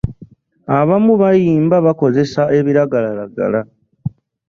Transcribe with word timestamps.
Abamu 0.79 1.13
bayimba 1.21 1.75
bakozesa 1.85 2.41
ebiragalalagala. 2.57 3.61